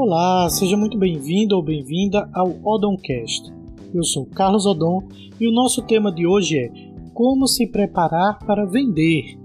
Olá, 0.00 0.48
seja 0.48 0.76
muito 0.76 0.96
bem-vindo 0.96 1.56
ou 1.56 1.60
bem-vinda 1.60 2.30
ao 2.32 2.54
Odoncast. 2.62 3.52
Eu 3.92 4.04
sou 4.04 4.24
Carlos 4.26 4.64
Odon 4.64 5.02
e 5.40 5.48
o 5.48 5.52
nosso 5.52 5.82
tema 5.82 6.14
de 6.14 6.24
hoje 6.24 6.56
é 6.56 6.70
como 7.12 7.48
se 7.48 7.66
preparar 7.66 8.38
para 8.46 8.64
vender. 8.64 9.36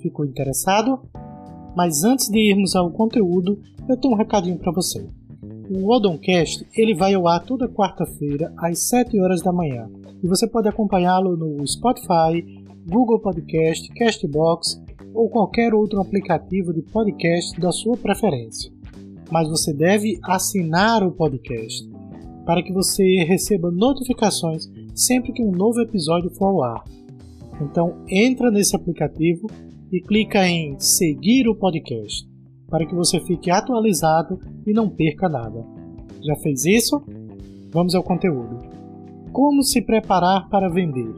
Ficou 0.00 0.24
interessado? 0.24 0.98
Mas 1.76 2.04
antes 2.04 2.30
de 2.30 2.38
irmos 2.38 2.74
ao 2.74 2.90
conteúdo, 2.90 3.60
eu 3.86 3.98
tenho 3.98 4.14
um 4.14 4.16
recadinho 4.16 4.56
para 4.56 4.72
você. 4.72 5.06
O 5.68 5.94
Odoncast 5.94 6.66
ele 6.74 6.94
vai 6.94 7.12
ao 7.12 7.28
ar 7.28 7.44
toda 7.44 7.68
quarta-feira 7.68 8.50
às 8.56 8.88
7 8.88 9.20
horas 9.20 9.42
da 9.42 9.52
manhã 9.52 9.90
e 10.22 10.26
você 10.26 10.48
pode 10.48 10.70
acompanhá-lo 10.70 11.36
no 11.36 11.68
Spotify, 11.68 12.42
Google 12.88 13.20
Podcast, 13.20 13.86
Castbox 13.90 14.82
ou 15.12 15.28
qualquer 15.28 15.74
outro 15.74 16.00
aplicativo 16.00 16.72
de 16.72 16.80
podcast 16.80 17.60
da 17.60 17.70
sua 17.70 17.94
preferência 17.94 18.77
mas 19.30 19.48
você 19.48 19.72
deve 19.72 20.18
assinar 20.22 21.02
o 21.02 21.12
podcast 21.12 21.88
para 22.44 22.62
que 22.62 22.72
você 22.72 23.24
receba 23.24 23.70
notificações 23.70 24.70
sempre 24.94 25.32
que 25.32 25.42
um 25.42 25.50
novo 25.50 25.80
episódio 25.80 26.30
for 26.30 26.46
ao 26.46 26.62
ar. 26.62 26.84
Então 27.60 28.04
entra 28.08 28.50
nesse 28.50 28.74
aplicativo 28.74 29.46
e 29.92 30.00
clica 30.00 30.46
em 30.46 30.78
seguir 30.78 31.48
o 31.48 31.54
podcast 31.54 32.26
para 32.68 32.86
que 32.86 32.94
você 32.94 33.20
fique 33.20 33.50
atualizado 33.50 34.38
e 34.66 34.72
não 34.72 34.88
perca 34.88 35.28
nada. 35.28 35.64
Já 36.22 36.36
fez 36.36 36.64
isso? 36.64 37.02
Vamos 37.70 37.94
ao 37.94 38.02
conteúdo. 38.02 38.60
Como 39.32 39.62
se 39.62 39.82
preparar 39.82 40.48
para 40.48 40.68
vender? 40.68 41.14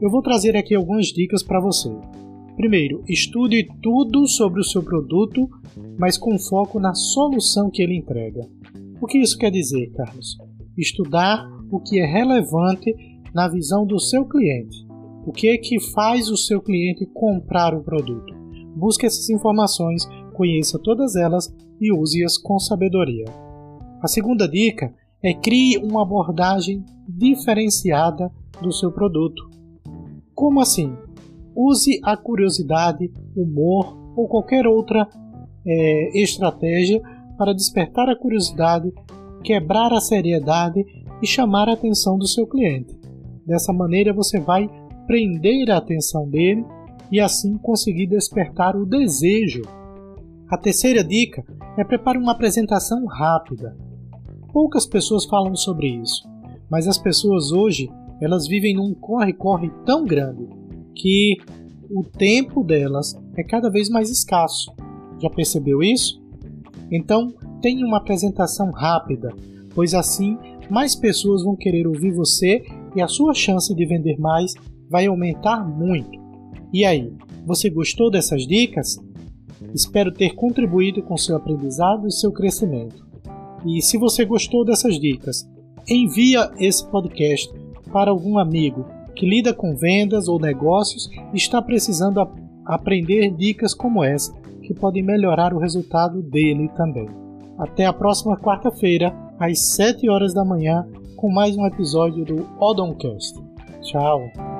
Eu 0.00 0.10
vou 0.10 0.22
trazer 0.22 0.56
aqui 0.56 0.74
algumas 0.74 1.06
dicas 1.06 1.42
para 1.42 1.60
você. 1.60 1.90
Primeiro, 2.56 3.02
estude 3.08 3.66
tudo 3.82 4.26
sobre 4.26 4.60
o 4.60 4.64
seu 4.64 4.82
produto, 4.82 5.48
mas 5.98 6.18
com 6.18 6.38
foco 6.38 6.78
na 6.78 6.94
solução 6.94 7.70
que 7.70 7.82
ele 7.82 7.96
entrega. 7.96 8.46
O 9.00 9.06
que 9.06 9.18
isso 9.18 9.38
quer 9.38 9.50
dizer, 9.50 9.90
Carlos? 9.92 10.36
Estudar 10.76 11.48
o 11.70 11.80
que 11.80 11.98
é 11.98 12.04
relevante 12.04 12.94
na 13.34 13.48
visão 13.48 13.86
do 13.86 13.98
seu 13.98 14.26
cliente. 14.26 14.86
O 15.26 15.32
que 15.32 15.48
é 15.48 15.56
que 15.56 15.80
faz 15.92 16.28
o 16.28 16.36
seu 16.36 16.60
cliente 16.60 17.06
comprar 17.06 17.74
o 17.74 17.82
produto? 17.82 18.34
Busque 18.76 19.06
essas 19.06 19.30
informações, 19.30 20.06
conheça 20.34 20.78
todas 20.78 21.16
elas 21.16 21.52
e 21.80 21.92
use-as 21.92 22.36
com 22.36 22.58
sabedoria. 22.58 23.24
A 24.02 24.08
segunda 24.08 24.48
dica 24.48 24.94
é 25.22 25.32
crie 25.32 25.78
uma 25.78 26.02
abordagem 26.02 26.84
diferenciada 27.08 28.30
do 28.60 28.72
seu 28.72 28.90
produto. 28.90 29.48
Como 30.34 30.60
assim? 30.60 30.92
Use 31.54 32.00
a 32.02 32.16
curiosidade, 32.16 33.10
humor 33.36 33.96
ou 34.16 34.26
qualquer 34.28 34.66
outra 34.66 35.08
é, 35.66 36.18
estratégia 36.20 37.02
para 37.36 37.54
despertar 37.54 38.08
a 38.08 38.16
curiosidade, 38.16 38.92
quebrar 39.42 39.92
a 39.92 40.00
seriedade 40.00 40.84
e 41.22 41.26
chamar 41.26 41.68
a 41.68 41.72
atenção 41.72 42.18
do 42.18 42.26
seu 42.26 42.46
cliente. 42.46 42.98
Dessa 43.46 43.72
maneira 43.72 44.12
você 44.12 44.38
vai 44.38 44.68
prender 45.06 45.70
a 45.70 45.76
atenção 45.76 46.28
dele 46.28 46.64
e 47.10 47.20
assim 47.20 47.58
conseguir 47.58 48.06
despertar 48.06 48.76
o 48.76 48.86
desejo. 48.86 49.62
A 50.48 50.56
terceira 50.56 51.02
dica 51.02 51.44
é 51.76 51.84
prepare 51.84 52.18
uma 52.18 52.32
apresentação 52.32 53.04
rápida. 53.06 53.76
Poucas 54.52 54.86
pessoas 54.86 55.24
falam 55.24 55.54
sobre 55.56 55.88
isso, 55.88 56.28
mas 56.70 56.86
as 56.86 56.98
pessoas 56.98 57.52
hoje 57.52 57.90
elas 58.20 58.46
vivem 58.46 58.74
num 58.74 58.94
corre-corre 58.94 59.70
tão 59.84 60.04
grande 60.04 60.48
que 60.94 61.36
o 61.90 62.02
tempo 62.02 62.62
delas 62.64 63.14
é 63.36 63.42
cada 63.42 63.70
vez 63.70 63.88
mais 63.88 64.10
escasso. 64.10 64.72
Já 65.20 65.28
percebeu 65.30 65.82
isso? 65.82 66.22
Então, 66.90 67.34
tenha 67.60 67.86
uma 67.86 67.98
apresentação 67.98 68.70
rápida, 68.70 69.34
pois 69.74 69.94
assim 69.94 70.36
mais 70.70 70.94
pessoas 70.94 71.42
vão 71.42 71.54
querer 71.54 71.86
ouvir 71.86 72.12
você 72.12 72.62
e 72.96 73.02
a 73.02 73.08
sua 73.08 73.34
chance 73.34 73.74
de 73.74 73.86
vender 73.86 74.18
mais 74.18 74.54
vai 74.88 75.06
aumentar 75.06 75.66
muito. 75.66 76.20
E 76.72 76.84
aí, 76.84 77.12
você 77.46 77.68
gostou 77.68 78.10
dessas 78.10 78.46
dicas? 78.46 78.98
Espero 79.74 80.12
ter 80.12 80.34
contribuído 80.34 81.02
com 81.02 81.16
seu 81.16 81.36
aprendizado 81.36 82.06
e 82.06 82.12
seu 82.12 82.32
crescimento. 82.32 83.06
E 83.66 83.80
se 83.80 83.98
você 83.98 84.24
gostou 84.24 84.64
dessas 84.64 84.98
dicas, 84.98 85.48
envia 85.88 86.50
esse 86.58 86.86
podcast 86.88 87.52
para 87.92 88.10
algum 88.10 88.38
amigo 88.38 88.86
que 89.14 89.26
lida 89.26 89.52
com 89.52 89.74
vendas 89.74 90.28
ou 90.28 90.38
negócios 90.38 91.10
e 91.32 91.36
está 91.36 91.60
precisando 91.60 92.20
aprender 92.64 93.30
dicas 93.30 93.74
como 93.74 94.02
essa 94.04 94.32
que 94.62 94.74
podem 94.74 95.02
melhorar 95.02 95.52
o 95.52 95.58
resultado 95.58 96.22
dele 96.22 96.68
também. 96.76 97.08
Até 97.58 97.84
a 97.84 97.92
próxima 97.92 98.36
quarta-feira, 98.36 99.14
às 99.38 99.58
7 99.74 100.08
horas 100.08 100.32
da 100.32 100.44
manhã, 100.44 100.86
com 101.16 101.30
mais 101.30 101.56
um 101.56 101.66
episódio 101.66 102.24
do 102.24 102.48
Odoncast. 102.58 103.38
Tchau! 103.82 104.51